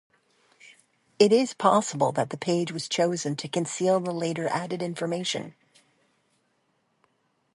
[1.19, 5.53] It is possible that the page was chosen to conceal the later added information.